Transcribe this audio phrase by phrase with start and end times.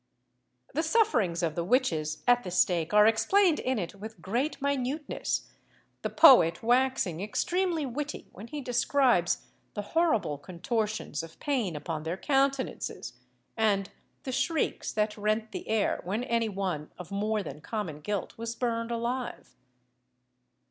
[0.73, 5.51] The sufferings of the witches at the stake are explained in it with great minuteness,
[6.01, 9.45] the poet waxing extremely witty when he describes
[9.75, 13.13] the horrible contortions of pain upon their countenances,
[13.55, 13.91] and
[14.23, 18.55] the shrieks that rent the air when any one of more than common guilt was
[18.55, 19.55] burned alive.